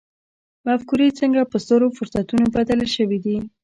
مفکورې 0.65 1.07
څنګه 1.19 1.41
په 1.51 1.57
سترو 1.63 1.87
فرصتونو 1.97 2.45
بدلې 2.55 2.87
شوې 2.95 3.17
دي. 3.25 3.37